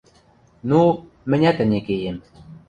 –Ну, 0.69 0.79
мӹнят 1.29 1.57
ӹне 1.63 1.79
кеем... 1.87 2.17